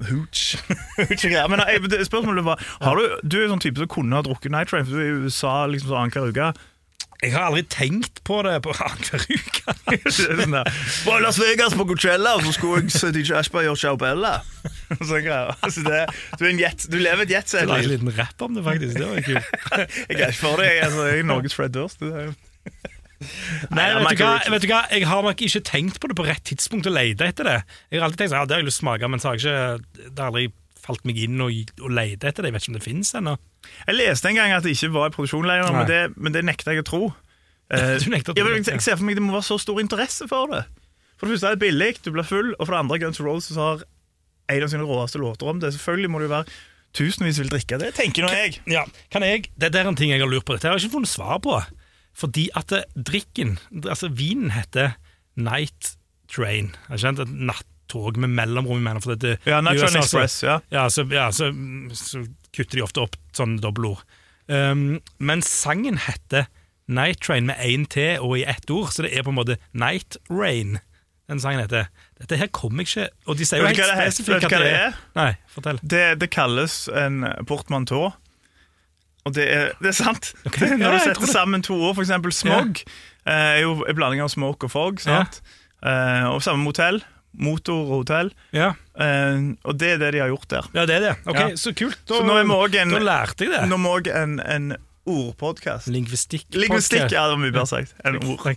[0.09, 0.41] Hooch.
[0.97, 1.51] Hooch er.
[1.53, 4.73] Men eh, spørsmålet var har du, du er sånn type som kunne ha drukket Night
[4.73, 6.49] Train, for du er i USA liksom sånn annenhver uke.
[7.23, 9.75] Jeg har aldri tenkt på det på annenhver uke.
[10.17, 10.69] sånn der,
[11.05, 14.39] Var i Las Vegas på Coachella, og så skulle jeg DJ Ashby gjøre Ciao Bella.
[14.99, 15.53] Sånn greier.
[15.63, 16.01] Altså det,
[16.37, 18.99] du, er en jet, du lever et Jeg la en liten rapp om det, faktisk.
[18.99, 19.53] Det var kult.
[19.73, 20.67] Jeg er ikke for det.
[20.69, 22.03] Jeg altså, jeg er Norges Fred Durst.
[22.03, 26.25] Nei, vet, du hva, vet du hva, Jeg har nok ikke tenkt på det på
[26.27, 27.59] rett tidspunkt å lete etter det.
[27.87, 29.31] Jeg har alltid tenkt sånn, ja, det har jeg lyst til å smake, men så
[29.31, 30.49] har jeg ikke, det har aldri
[30.83, 32.51] falt meg inn og, og leide etter det.
[32.51, 33.33] Jeg vet ikke om det finnes ennå.
[33.87, 36.43] Jeg leste en gang at det ikke var i produksjon lenger, men det, men det
[36.47, 37.03] nekter jeg å tro.
[37.73, 39.55] Eh, Du nekter å tro jeg, det, jeg ser for meg det må være så
[39.57, 40.59] stor interesse for det.
[41.17, 43.25] For det første er det billig, du blir full, og for det andre Guns N'
[43.25, 43.85] Roses har
[44.51, 45.71] en av sine råeste låter om det.
[45.73, 46.57] Selvfølgelig må det jo være
[46.99, 48.59] tusenvis vil drikke det, tenker nå jeg.
[48.69, 48.83] Ja,
[49.15, 50.53] kan jeg, Det det er en ting jeg har lurt på.
[50.59, 51.55] Dette har jeg ikke funnet svar på.
[52.13, 54.99] Fordi at drikken, altså vinen heter
[55.39, 55.95] Night
[56.29, 56.75] Train.
[56.91, 56.99] Har
[57.93, 59.01] nattog med mellomrom imellom.
[59.01, 60.59] For dette, Ja, så- Express, ja.
[60.71, 61.51] Ja, så, ja så,
[61.93, 64.03] så kutter de ofte opp sånne dobbeltord.
[64.47, 66.47] Um, men sangen heter
[66.87, 69.57] Night Train med én T og i ett ord, så det er på en måte
[69.71, 70.79] Night Rain.
[71.29, 71.87] Den sangen heter
[72.19, 74.73] Dette her kommer jeg ikke Og de sier jo helt det spesifikt hva det det
[74.75, 75.79] er Nei, fortell.
[75.81, 78.11] Det, det kalles en portmanteau.
[79.23, 80.33] Og det er, det er sant.
[80.45, 80.67] Okay.
[80.67, 82.83] Det, Ja, når du setter sammen to ord, eksempel smog,
[83.25, 83.31] ja.
[83.31, 84.99] er jo en blanding av smoke og fog.
[84.99, 85.39] Sant?
[85.83, 86.99] Eh, og samme motell.
[87.37, 88.33] Motor og.
[88.53, 90.67] Ja, Uh, og det er det de har gjort der.
[90.77, 91.13] ja det er det.
[91.25, 91.47] Ok, Ja.
[91.57, 91.97] Så kult.
[92.05, 92.47] Da, Så nå en-
[92.93, 93.63] da lærte jeg det.
[93.67, 94.75] Nå må jeg en, en
[95.09, 95.87] ordpodkast.
[95.89, 96.45] Lingvistikk.
[96.53, 98.45] Lingvistikk, ja, det var mye bedre sagt enn ord.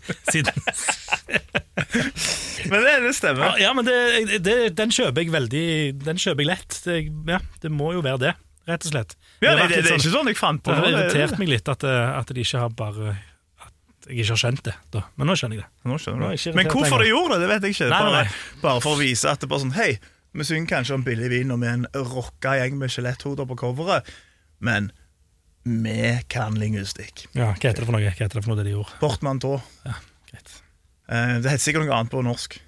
[2.71, 3.57] Men det, det stemmer.
[3.61, 5.65] ja, men det, det, den kjøper jeg veldig
[6.05, 6.79] Den kjøper jeg lett.
[6.85, 6.97] Det,
[7.33, 8.33] ja, det må jo være det,
[8.69, 9.17] rett og slett.
[9.41, 11.85] Ja, det, er sånn- ikke sånn jeg fant på Det har irritert meg litt at,
[11.87, 13.17] eh, at de ikke har bare
[14.07, 14.75] jeg ikke har skjønt det.
[14.95, 15.03] Da.
[15.19, 15.89] Men nå skjønner jeg det.
[15.91, 17.89] Nå skjønner er jeg Men hvorfor de gjorde det, det vet jeg ikke.
[17.91, 18.61] Nei, nei, nei.
[18.63, 19.89] bare for å vise at det bare sånn Hei,
[20.37, 24.07] vi synger kanskje om billig vin og med en rocka gjeng med skjeletthoder på coveret,
[24.63, 24.93] men
[25.67, 27.27] vi kan lingvistikk.
[27.35, 28.05] Ja, Hva heter det for noe?
[28.05, 28.95] Hva heter det for noe det de gjorde?
[29.01, 29.59] Portmanteau.
[30.31, 30.55] Greit.
[31.11, 32.61] Eh, det heter sikkert noe annet på norsk.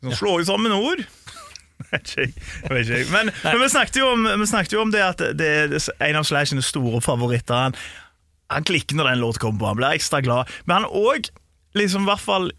[0.00, 1.04] Sånn, Slå ut sammen ord.
[1.90, 2.14] Vet.
[3.10, 5.74] Men, men vi, snakket om, vi snakket jo om det at det er
[6.08, 7.74] en av Slash store favoritter.
[8.52, 10.50] Han, klikker når den låten kommer på, han blir ekstra glad.
[10.64, 11.30] Men han òg,
[11.78, 12.52] liksom, i hvert fall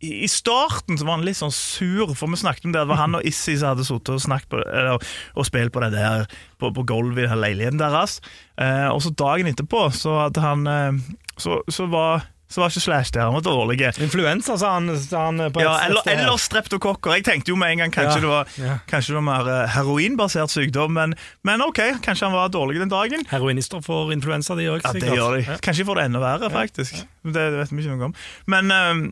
[0.00, 2.80] i starten så var han litt sånn sur, for vi snakket om det.
[2.80, 5.04] Det var han og Issi som hadde sittet og,
[5.36, 6.24] og spilt på det der
[6.60, 8.20] på, på gulvet i leiligheten deres.
[8.56, 11.02] Eh, og så dagen etterpå så hadde han eh,
[11.36, 13.78] så, så var så var ikke Slash der, han var dårlig.
[14.02, 17.14] Influensa, sa han, sa han Ja, eller, eller streptokokker.
[17.14, 18.78] Jeg tenkte jo med en gang kanskje, Ja, det, var, ja.
[18.90, 21.14] kanskje det var mer eh, heroinbasert sykdom, men,
[21.46, 23.22] men ok, kanskje han var dårlig den dagen.
[23.30, 24.82] Heroinister får influensa, de òg.
[24.82, 25.44] Ja, det gjør de.
[25.62, 26.98] Kanskje de får det enda verre, faktisk.
[27.22, 28.16] Det, vet vi ikke noe om.
[28.50, 29.02] Men, eh,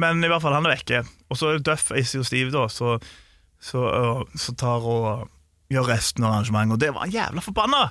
[0.00, 1.02] men i hvert fall, han er vekke.
[1.28, 2.94] Og så er det Duff, Issy og Steve da, så,
[3.60, 5.28] så, eh, så tar og
[5.68, 6.78] gjør resten av arrangementet.
[6.78, 7.82] Og det var han jævla forbanna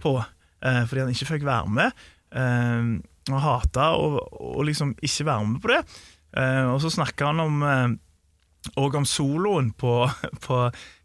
[0.00, 0.16] på,
[0.64, 2.02] eh, fordi han ikke fikk være med.
[3.28, 4.18] Eh, og hata og,
[4.56, 5.80] å liksom ikke være med på det.
[6.36, 7.86] Eh, og så snakker han om eh,
[8.82, 10.04] og om soloen på,
[10.46, 10.60] på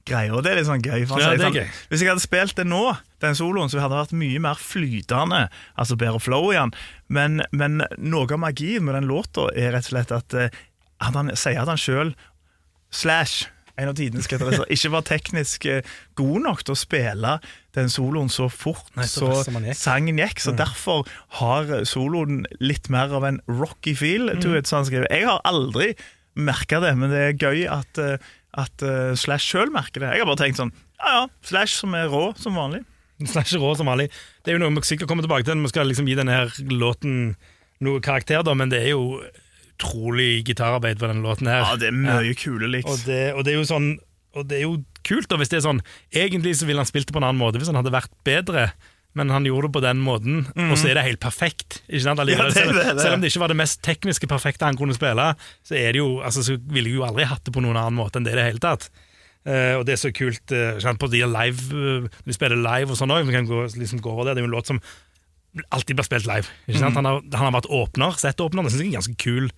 [0.07, 0.33] greia.
[0.33, 1.05] Og det er litt sånn gøy.
[1.09, 1.59] For Ja, sånn.
[1.91, 2.83] Hvis jeg hadde spilt det nå,
[3.23, 5.45] den soloen, så hadde det vært mye mer flytende.
[5.79, 6.73] Altså bedre flow i den.
[7.11, 10.61] Men, men noe av magien med den låta er rett og slett at, eh,
[11.01, 12.15] at han sier at han sjøl,
[12.91, 13.45] Slash,
[13.81, 17.35] en av tidenes gitarister, ikke var teknisk eh, god nok til å spille
[17.75, 19.77] den soloen så fort Nei, så så gikk.
[19.79, 20.41] sangen gikk.
[20.43, 21.07] Så derfor
[21.39, 25.07] har soloen litt mer av en rocky feel to it, skriver.
[25.09, 25.93] Jeg har aldri
[26.39, 30.13] merka det, men det er gøy at, eh, at uh, Slash sjøl merker det.
[30.15, 32.83] Jeg har bare tenkt sånn Ja ja, Slash som er rå som vanlig.
[33.21, 34.09] Slash rå som vanlig.
[34.41, 36.37] Det er jo noe vi sikkert kommer tilbake til når vi skal liksom gi denne
[36.39, 37.35] her låten
[37.81, 39.21] noe karakter, da, men det er jo
[39.81, 41.65] utrolig gitararbeid på den låten her.
[41.65, 43.91] Ja, det er mye kule Og det, og det er jo sånn
[44.37, 47.09] Og det er jo kult da hvis det er sånn Egentlig så ville han spilt
[47.09, 48.69] det på en annen måte Hvis han hadde vært bedre
[49.17, 51.81] Men han gjorde det på den måten Og så er det helt perfekt?
[51.87, 52.99] Ja, det selv, det, er.
[53.01, 55.31] selv om det ikke var det mest tekniske perfekte han kunne spille
[55.67, 57.97] Så er det jo Altså så ville jeg jo aldri hatt det på noen annen
[57.97, 58.91] måte Enn det i det hele tatt
[59.41, 62.97] Uh, og det er så kult uh, på de live uh, vi spiller live og
[62.99, 63.23] sånn òg.
[63.25, 64.81] vi kan gå, liksom gå over det Det er jo en låt som
[65.73, 66.93] alltid blir spilt live sant?
[66.93, 69.49] Han, har, han har vært åpner, sett åpner Det synes jeg er en ganske kul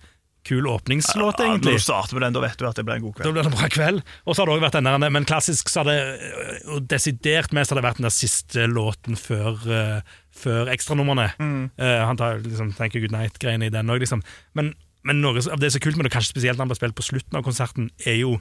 [0.44, 2.98] Kul åpningslåt Ja, egentlig når du starter med den, da vet du at det blir
[2.98, 3.26] en god kveld.
[3.26, 4.00] da blir det en bra kveld.
[4.24, 7.72] Og så har det også vært den der, men klassisk så har det desidert mest
[7.72, 11.30] har det vært den der siste låten før, uh, før ekstranumrene.
[11.40, 14.24] Eh, han tar liksom Thank You Good Night-greiene i den òg, liksom.
[14.58, 14.74] Men,
[15.06, 16.98] men noe av det som er kult med det, kanskje spesielt når han blir spilt
[16.98, 18.36] på slutten av konserten, er jo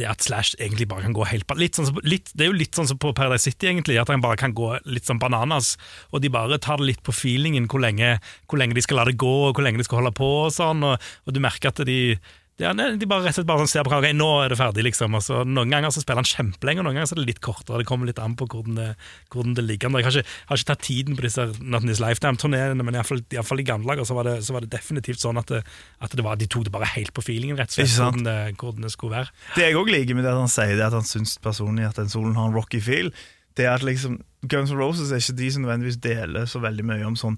[0.00, 2.76] det at Slash egentlig bare kan gå helt litt sånn, litt, Det er jo litt
[2.76, 5.74] sånn som på Paradise City, egentlig, at han bare kan gå litt sånn bananas,
[6.10, 8.16] og de bare tar det litt på feelingen hvor lenge,
[8.48, 10.54] hvor lenge de skal la det gå, og hvor lenge de skal holde på, og
[10.54, 12.16] sånn, og, og du merker at de
[12.62, 14.58] ja, de bare rett og slett bare sånn ser på hva, okay, nå er det
[14.60, 15.16] ferdig, liksom.
[15.18, 17.80] Altså, noen ganger så spiller han kjempelenge, og noen ganger så er det litt kortere.
[17.82, 18.88] Det kommer litt an på hvordan det,
[19.34, 19.98] hvordan det ligger an.
[20.00, 21.48] Jeg har ikke, har ikke tatt tiden på disse
[21.82, 25.50] This Lifetime-turneene, men iallfall i gamle dager så var, så var det definitivt sånn at,
[25.52, 25.62] det,
[26.02, 28.38] at det var, de tok det bare helt på feelingen, rett og slett, hvordan det,
[28.62, 29.34] hvordan det skulle være.
[29.56, 31.98] Det jeg òg liker med det at han sier, det at han syns personlig at
[31.98, 33.10] den solen har en rocky feel,
[33.58, 36.86] det er at liksom Guns N' Roses er ikke de som nødvendigvis deler så veldig
[36.88, 37.36] mye om sånn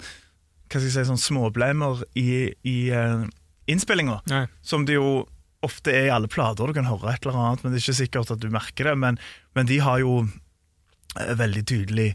[0.65, 2.29] hva skal jeg si, sånn småblemmer i,
[2.67, 3.27] i uh,
[3.71, 4.21] innspillinga.
[4.63, 5.25] Som det jo
[5.65, 6.69] ofte er i alle plater.
[6.69, 8.97] Du kan høre et eller annet, men det er ikke sikkert at du merker det.
[9.01, 9.19] Men,
[9.57, 12.11] men de har jo eh, veldig tydelig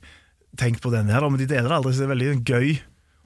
[0.59, 2.79] tenkt på denne her, men de deler det aldri, så det er veldig gøy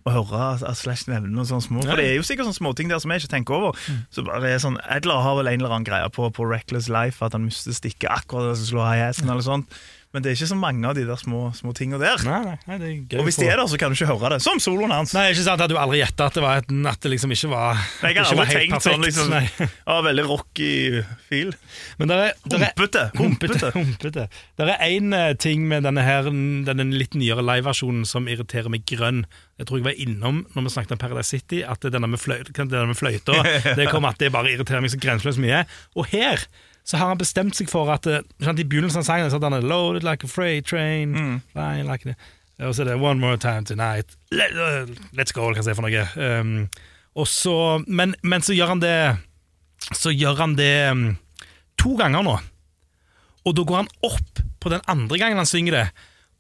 [0.04, 3.00] å høre Slash nevner noen sånne små For det er jo sikkert sånne småting der
[3.00, 3.84] som jeg ikke tenker over.
[4.12, 6.90] Så bare det er sånn, Edler har vel en eller annen greie på, på Reckless
[6.92, 9.78] Life, at han mister stikket akkurat da han slår high-assen eller sånt.
[10.14, 12.22] Men det er ikke så mange av de der små, små tingene der.
[12.28, 13.18] Nei, nei, nei, det er gøy.
[13.18, 14.42] Og hvis de er der, så kan du ikke høre det.
[14.46, 15.14] Som soloen hans.
[15.18, 17.32] Nei, ikke sant, jeg hadde jo aldri gjetta at, det var et- at det liksom
[17.34, 19.06] ikke var Jeg har aldri tenkt sånn perfekt.
[19.08, 19.70] liksom Nei.
[19.88, 20.70] ja, Veldig rocky
[21.30, 21.54] feel.
[21.98, 23.04] Men der er, der er Humpete.
[23.18, 23.72] Humpete.
[23.74, 24.28] Humpete.
[24.62, 29.24] Det er én ting med denne, her, denne litt nyere liveversjonen som irriterer meg grønn.
[29.58, 32.44] Jeg tror jeg var innom når vi snakket om Paradise City, at denne med, fløy,
[32.54, 33.42] denne med fløyta
[33.80, 35.64] Det kom at det bare irriterer meg så grenseløst mye.
[35.98, 36.46] Og her
[36.84, 39.50] så har han bestemt seg for at eh, sant, I begynnelsen av sangen så hadde
[39.56, 41.14] han 'Loaded like a freight train',
[41.54, 42.16] flying like a...
[42.68, 44.52] og så er det 'One more time tonight', Let,
[45.14, 46.08] 'Let's go', hva jeg si for noe.
[46.40, 46.70] Um,
[47.16, 49.18] og så, men, men så gjør han det
[49.94, 51.18] Så gjør han det um,
[51.78, 52.38] to ganger nå.
[53.46, 55.88] Og da går han opp på den andre gangen han synger det.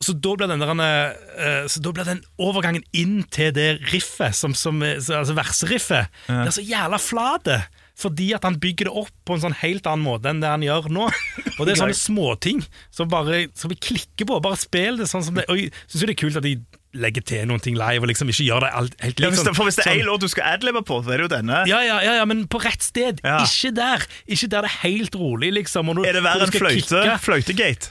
[0.03, 4.35] Så da blir den, der, eh, så da blir den overgangen inn til det riffet,
[4.35, 7.57] som, som, så- altså verseriffet, det er så jævla flate.
[7.95, 10.63] Fordi at han bygger det opp på en sånn helt annen måte enn det han
[10.65, 11.09] gjør nå.
[11.59, 14.39] Og det er sånne småting som, bare, som vi klikker på.
[14.41, 15.45] Bare spill det sånn som det.
[15.51, 16.55] Og jeg syns det er kult at de
[16.93, 19.31] legger til noen ting live, og liksom ikke gjør det alt, helt likt.
[19.33, 19.47] liksom.
[19.49, 21.31] ja, for hvis det er Sånn- låt du skal adlibbe på, så er det jo
[21.35, 21.61] denne.
[21.69, 23.21] ja, ja, ja, ja, men på rett sted.
[23.25, 23.39] Ja.
[23.45, 24.05] Ikke der.
[24.29, 25.89] Ikke der det er helt rolig, liksom.
[25.89, 27.03] når- Er det verre du enn fløyte?
[27.21, 27.89] Fløytegate?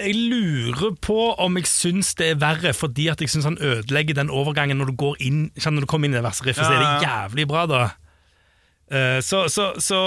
[0.00, 4.14] Jeg lurer på om jeg syns det er verre, fordi at jeg syns han ødelegger
[4.20, 6.72] den overgangen når du går inn Når du kommer inn i det verste riffet, så
[6.72, 7.82] er det jævlig bra, da.
[8.90, 9.98] Eh, så, så, så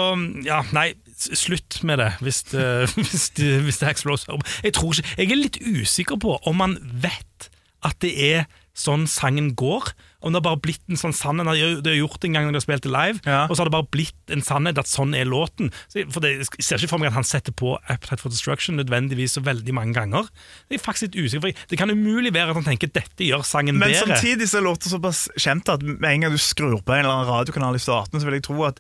[0.44, 2.66] ja, nei, slutt med det hvis det,
[2.98, 4.28] hvis det, hvis det explodes.
[4.64, 7.50] Jeg tror ikke Jeg er litt usikker på om man vet
[7.84, 9.94] at det er sånn sangen går.
[10.24, 11.44] Om det har bare blitt en sånn sannhet
[11.84, 13.44] Det har- gjort det en gang når de har spilt det live, Ja.
[13.44, 15.70] og så har det bare blitt en sannhet at sånn er låten.
[15.92, 18.78] Så for det, jeg ser ikke for meg at han setter på Appetite for Destruction
[18.78, 20.30] nødvendigvis så veldig mange ganger.
[20.70, 23.44] Det er faktisk litt usikker, for Det kan umulig være at han tenker dette gjør
[23.44, 24.16] sangen Men bedre.
[24.16, 27.12] samtidig så er låten såpass kjent at med en gang du skrur på en eller
[27.20, 28.80] annen radiokanal i starten, så vil jeg tro at,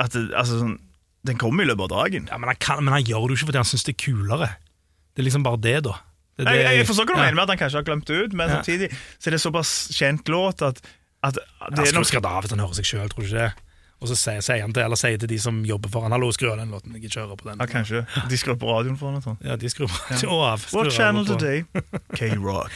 [0.00, 0.78] at altså, sånn,
[1.24, 2.26] den kommer i løpet av dagen.
[2.28, 4.12] Ja, men, han kan, men han gjør det jo ikke fordi han syns det er
[4.12, 4.48] kulere.
[5.14, 5.98] Det er liksom bare det, da.
[6.44, 7.24] Det Jeg, jeg forstår hva du ja.
[7.26, 8.54] mener med at han kanskje har glemt det ut, men Ja.
[8.60, 10.80] samtidig så er det såpass kjent låt at,
[11.22, 11.44] at det
[11.78, 13.52] Han er nok skrudd av hvis han hører seg sjøl, tror du ikke det?
[14.02, 16.32] Og så sier, sier han til, eller sier til de som jobber for han, 'hallo,
[16.34, 17.60] skru av den låten, jeg kjører på den'.
[17.62, 18.06] ja, kanskje.
[18.28, 19.38] De skrur på radioen for noe sånt.
[19.46, 20.58] Ja, de skrur på av.
[20.58, 21.62] skrur What channel og today?
[22.18, 22.72] K-Rock.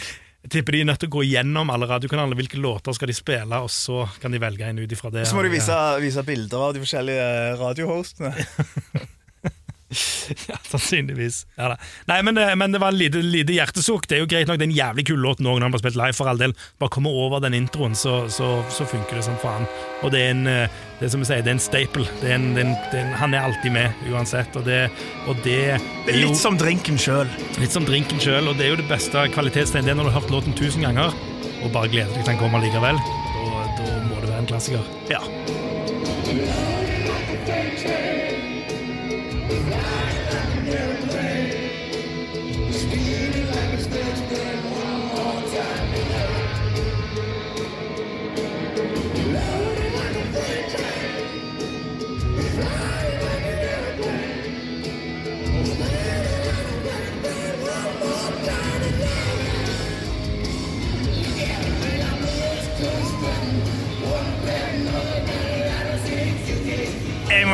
[0.46, 3.14] Jeg tipper de er nødt til å gå gjennom alle radiokanalene, hvilke låter skal de
[3.18, 5.26] spille, og så kan de velge en ut ifra det.
[5.26, 8.30] Så må de vise, vise bilder av de forskjellige radiohostene.
[10.50, 11.44] Ja, sannsynligvis.
[11.56, 11.76] Ja.
[12.10, 14.08] Nei, men, det- men det var en lite, lite hjertesukk.
[14.10, 15.82] Det er jo greit nok, det er en jævlig kul låt nå når han har
[15.82, 16.54] spilt live, for all del.
[16.82, 19.68] Bare komme over den introen, så, så, så funker det som faen.
[20.02, 22.06] Og det er en eh, det er som jeg sier, det er en staple.
[22.22, 24.58] Det er en, er en, er en, han er alltid med, uansett.
[24.58, 24.80] Og det,
[25.30, 25.60] og det,
[26.06, 27.30] Det er jo litt som drinken sjøl.
[27.60, 29.86] litt som drinken sjøl, og det er jo det beste kvalitetstegnet.
[29.90, 31.14] Det er når du har hørt låten tusen ganger,
[31.62, 32.98] og bare gleder deg til den kommer likevel.
[32.98, 34.94] Da, da må det være en klassiker.
[35.12, 35.22] Ja.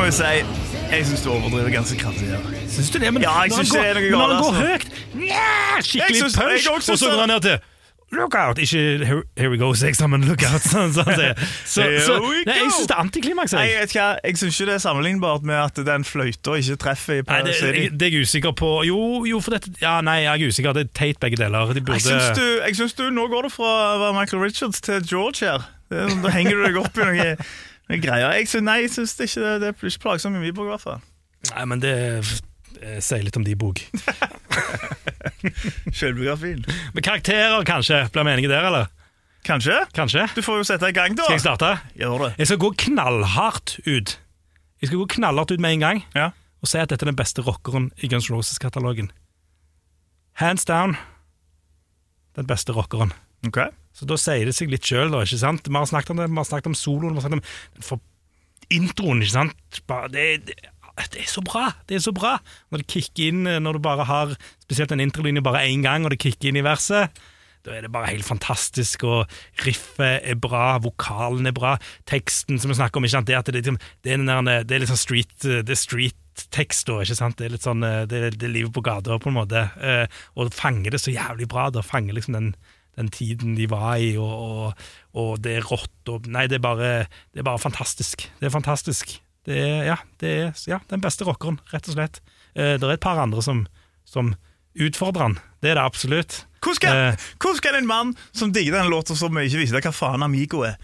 [0.03, 0.31] Må jo si
[0.93, 2.41] jeg syns du overdriver ganske kraftig her.
[2.69, 3.09] Syns du det?
[3.15, 4.65] Men Ja, jeg når han synes det er går- noe Når han går altså.
[4.67, 4.85] høyt
[5.23, 7.57] yeah, Skikkelig synes- punch, og så går han ned til
[8.13, 8.59] Look out!
[8.59, 10.61] Ikke here, here we go, six sammen, look out.
[10.73, 11.21] Sånn, sånn, sånn.
[11.23, 11.47] jeg.
[11.65, 13.53] så, så, nei, jeg syns det er antiklimaks.
[13.57, 13.71] Jeg.
[13.73, 17.23] jeg, hva, jeg syns ikke det er sammenlignbart med at den fløyta ikke treffer i
[17.25, 17.81] Nei, det, City.
[17.87, 18.69] jeg, det er jeg usikker på.
[18.85, 20.77] Jo, jo, for dette Ja, nei, jeg er usikker.
[20.77, 21.73] Det er teit, begge deler.
[21.73, 25.01] De burde Jeg syns du, du Nå går det fra å være Michael Richards til
[25.09, 25.65] George her.
[25.89, 27.35] Er, sånn, da henger du deg opp i noe,
[27.89, 28.31] greier.
[28.37, 30.65] Jeg synes, nei, jeg syns det ikke det, det er ikke plagsomt i min bok,
[30.65, 31.01] i hvert fall.
[31.51, 31.95] Nei, men det
[33.03, 33.79] sier litt om de bok.
[35.93, 36.63] Sjølbiografien.
[36.95, 38.03] Men karakterer, kanskje?
[38.13, 38.89] Blir meningen der, eller?
[39.43, 39.81] Kanskje?
[39.95, 40.25] Kanskje?
[40.35, 41.25] Du får jo sette i gang, da.
[41.27, 41.71] Skal jeg starte?
[41.99, 42.31] Gjør det.
[42.39, 44.15] Jeg skal gå knallhardt ut.
[44.83, 46.29] Jeg skal gå knallhardt ut med en gang Ja.
[46.63, 49.11] og si at dette er den beste rockeren i Guns Roses-katalogen.
[50.39, 50.95] Hands down
[52.35, 53.11] den beste rockeren.
[53.45, 53.59] Ok.
[53.93, 55.21] Så da sier det seg litt sjøl, da.
[55.25, 55.67] ikke sant?
[55.69, 57.43] Vi har snakket om det, vi har snakket om soloen, vi har snakket
[57.77, 58.01] om for
[58.73, 59.81] introen, ikke sant.
[60.13, 60.55] Det, det,
[61.13, 61.67] det er så bra!
[61.89, 62.37] Det er så bra!
[62.73, 64.33] Når det kicker inn, når du bare har
[64.65, 67.13] spesielt en introlinje bare én gang, og det kicker inn i verset.
[67.63, 69.29] Da er det bare helt fantastisk, og
[69.63, 71.77] riffet er bra, vokalen er bra,
[72.09, 73.29] teksten som vi snakker om, ikke sant?
[73.29, 75.79] det, at det, er liksom- det, er, der, det er litt sånn street, det er
[75.79, 77.37] street-tekst, da, ikke sant?
[77.39, 79.63] Det er litt sånn, eh, det, er- det er livet på gata, på en måte,
[79.79, 80.03] eh,
[80.35, 82.49] og fanger det så jævlig bra, da fanger liksom den,
[82.97, 86.65] den tiden de var i, og, og, og det er rått, og nei, det er
[86.65, 86.91] bare,
[87.33, 88.27] det er bare fantastisk.
[88.39, 89.15] Det er fantastisk.
[89.43, 92.21] Det er, ja, det er ja, den beste rockeren, rett og slett.
[92.55, 93.65] Eh, det er et par andre som,
[94.07, 94.35] som
[94.79, 96.43] utfordrer han, det er det absolutt.
[96.63, 97.25] Hvordan skal, Eh.
[97.41, 100.61] hvordan skal en mann som digger denne låta så mye, ikke vite hva faen Amigo
[100.63, 100.77] er?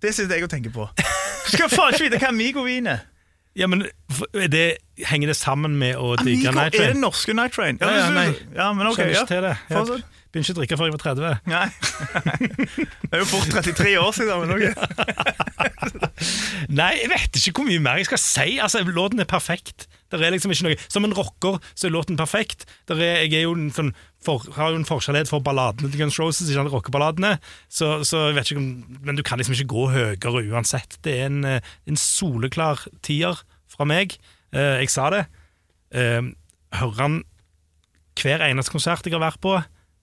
[0.00, 0.86] Det sitter jeg og tenker på.
[0.96, 3.02] Du skal faen ikke vite hva Amigo-vin er.
[3.58, 3.82] Ja, men
[4.32, 4.64] er det,
[5.06, 6.90] Henger det sammen med å digge Night Train?
[6.90, 7.78] er det norske Night Train.
[7.80, 8.28] Ja, ja, ja nei.
[8.56, 8.98] ja men ok.
[8.98, 9.56] Kjenner ikke til det.
[9.68, 9.84] Jeg
[10.32, 11.36] begynner ikke å drikke før jeg var 30.
[11.48, 11.68] Nei.
[13.08, 14.64] Det er jo fort 33 år siden, men ok.
[16.80, 18.48] Nei, jeg vet ikke hvor mye mer jeg skal si.
[18.60, 19.86] Altså, Låten er perfekt.
[20.12, 22.64] Der er liksom ikke noe Som en rocker så er låten perfekt.
[22.88, 23.92] Er, jeg er jo en sånn
[24.24, 27.36] for, har jo en forskjellighet for balladene til Guns Roses, ikke rockeballadene.
[27.70, 30.98] Så, så jeg vet ikke om Men du kan liksom ikke gå høyere uansett.
[31.06, 34.18] Det er en, eh, en soleklar tier fra meg.
[34.54, 35.24] Eh, jeg sa det.
[35.94, 36.22] Eh,
[36.78, 37.18] hører han
[38.18, 39.56] hver eneste konsert jeg har vært på,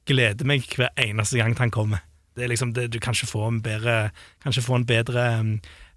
[0.07, 2.03] gleder meg hver eneste gang han kommer.
[2.35, 4.11] Det er liksom, det, du kan ikke få en bedre
[4.43, 5.53] få en bedre um,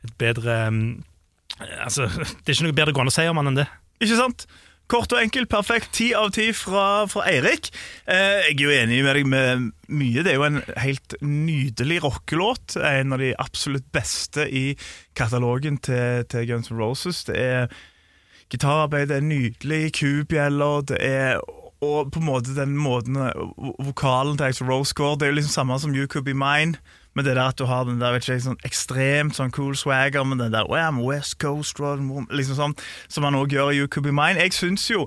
[0.06, 1.04] Et bedre um,
[1.58, 2.06] Altså,
[2.46, 3.66] det er ikke noe bedre gående å si om han enn det.
[3.98, 4.46] Ikke sant?
[4.88, 5.90] Kort og enkelt, perfekt.
[5.98, 7.68] Ti av ti fra, fra Eirik.
[8.08, 10.22] Eh, jeg er jo enig med deg med mye.
[10.24, 12.78] Det er jo en helt nydelig rockelåt.
[12.78, 14.64] En av de absolutt beste i
[15.18, 17.20] katalogen til, til Guns N' Roses.
[17.28, 17.74] Det er
[18.50, 21.40] gitararbeid, det er nydelig, kubjeller, det er
[21.78, 23.14] og på en måte den måten
[23.78, 26.74] Vokalen til Axel Rose går, det er jo liksom samme som You Could Be Mine.
[27.14, 30.26] Men det der at du har den der vet ikke, sånn ekstremt sånn cool swagger,
[30.26, 32.74] med den der I'm West Coast liksom sånn,
[33.08, 34.38] som han òg gjør i You Could Be Mine.
[34.42, 35.06] Jeg syns jo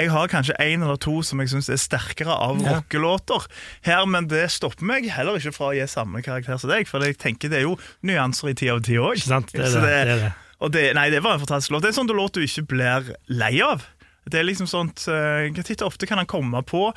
[0.00, 2.78] jeg har kanskje én eller to som jeg syns er sterkere av Ja.
[2.78, 3.44] rockelåter
[3.84, 7.04] her, men det stopper meg heller ikke fra å gi samme karakter som deg, for
[7.04, 9.20] jeg tenker det er jo nyanser i ti av ti òg.
[9.20, 9.52] Sant?
[9.52, 9.82] Det det.
[9.82, 10.32] det, det.
[10.70, 11.82] Det, nei, det var en fantastisk låt.
[11.82, 13.88] Det er en sånn låt du ikke blir lei av.
[14.30, 16.92] Det er liksom sånt uh, Titt ofte kan han komme på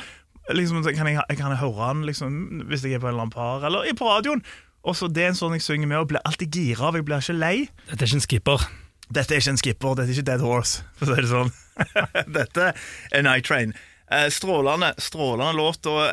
[0.53, 3.33] liksom, kan, jeg, kan jeg høre han liksom, hvis jeg er på en eller annen
[3.33, 4.43] par, eller på radioen.
[4.85, 6.97] Og så Det er en sånn jeg synger med og blir alltid gira av.
[6.99, 7.55] Jeg blir ikke lei.
[7.89, 8.65] Dette er ikke en skipper.
[9.09, 11.51] Dette er ikke en skipper, dette er ikke Dead Horse, for å si det sånn.
[12.37, 12.71] dette
[13.13, 13.73] er Night Train.
[14.13, 15.89] Eh, strålende, strålende låt.
[15.89, 16.05] og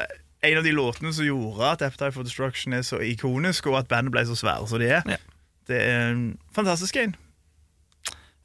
[0.42, 3.92] En av de låtene som gjorde at Appetite for Destruction er så ikonisk, og at
[3.92, 5.04] bandet ble så svære som de er.
[5.08, 5.20] Ja.
[5.68, 6.24] Det er en
[6.56, 7.14] fantastisk en.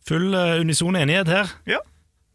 [0.07, 1.49] Full uh, unison enighet her.
[1.67, 1.79] Ja.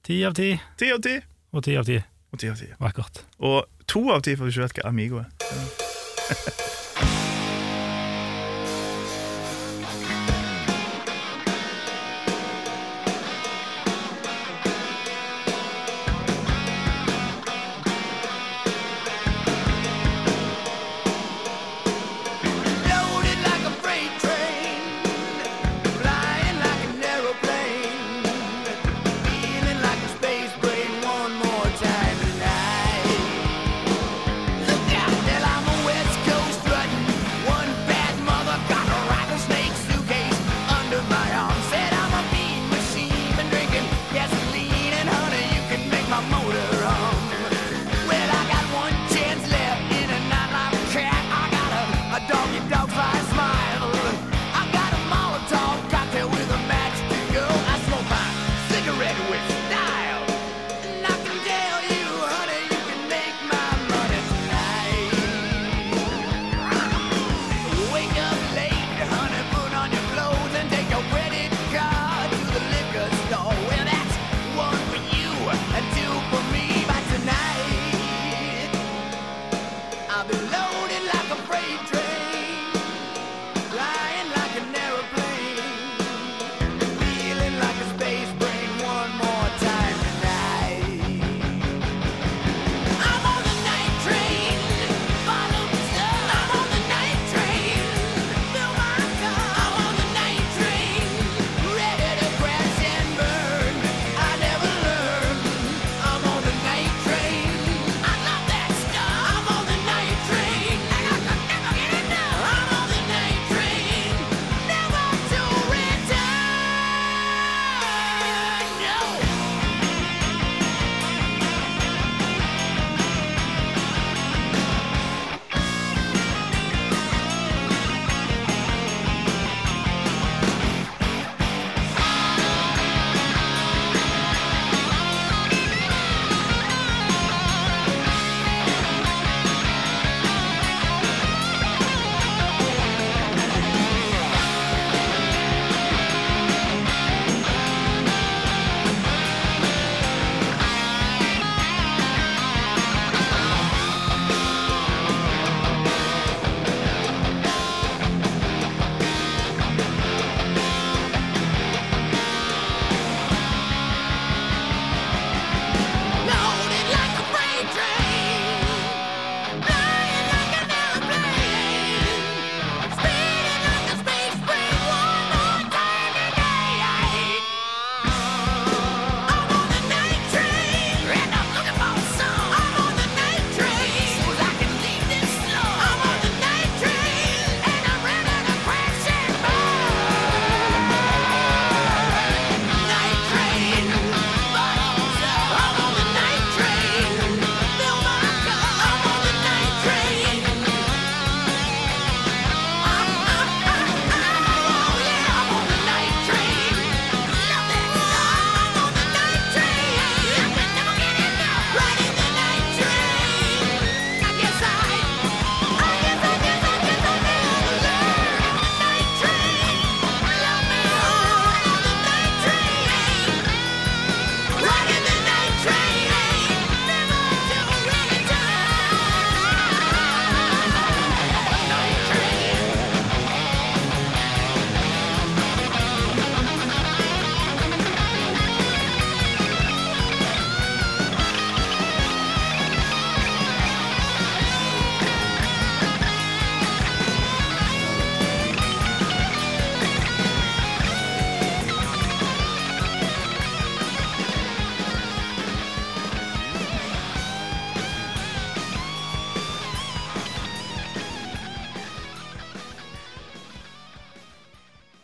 [0.05, 1.17] Ti av ti Ti av ti.
[1.53, 1.99] og ti av ti.
[2.33, 2.69] Og ti av ti.
[2.81, 3.23] Vakkert.
[3.45, 5.29] Og to av ti for du ikke vet hva Amigo er.
[5.53, 6.79] Loaded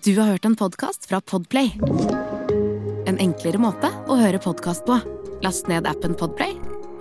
[0.09, 1.74] Du har hørt en podkast fra Podplay.
[3.06, 4.94] En enklere måte å høre podkast på.
[5.44, 6.54] Last ned appen Podplay,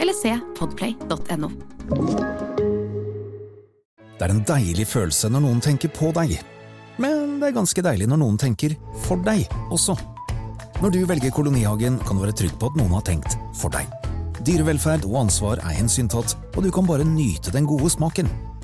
[0.04, 1.48] eller se podplay.no.
[4.12, 6.36] Det er en deilig følelse når noen tenker på deg.
[7.00, 9.96] Men det er ganske deilig når noen tenker for deg også.
[10.84, 13.88] Når du velger Kolonihagen, kan du være trygg på at noen har tenkt for deg.
[14.44, 18.28] Dyrevelferd og ansvar er hensyntatt, og du kan bare nyte den gode smaken.